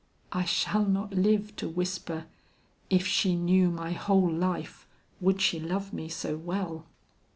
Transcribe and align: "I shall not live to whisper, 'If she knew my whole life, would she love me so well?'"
"I 0.31 0.45
shall 0.45 0.83
not 0.83 1.13
live 1.13 1.55
to 1.57 1.69
whisper, 1.69 2.25
'If 2.89 3.05
she 3.05 3.35
knew 3.35 3.69
my 3.69 3.91
whole 3.91 4.31
life, 4.31 4.87
would 5.19 5.39
she 5.41 5.59
love 5.59 5.93
me 5.93 6.09
so 6.09 6.37
well?'" 6.37 6.85